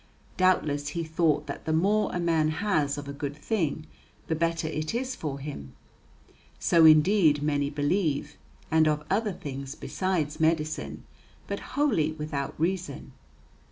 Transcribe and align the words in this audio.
Doubtless 0.35 0.87
he 0.97 1.03
thought 1.03 1.45
that 1.45 1.65
the 1.65 1.71
more 1.71 2.09
a 2.11 2.19
man 2.19 2.49
has 2.49 2.97
of 2.97 3.07
a 3.07 3.13
good 3.13 3.37
thing, 3.37 3.85
the 4.29 4.33
better 4.35 4.67
it 4.67 4.95
is 4.95 5.15
for 5.15 5.37
him. 5.37 5.73
(So 6.57 6.85
indeed 6.85 7.43
many 7.43 7.69
believe, 7.69 8.35
and 8.71 8.87
of 8.87 9.05
other 9.11 9.31
things 9.33 9.75
besides 9.75 10.39
medicine, 10.39 11.03
but 11.45 11.59
wholly 11.77 12.13
without 12.13 12.59
reason). 12.59 13.11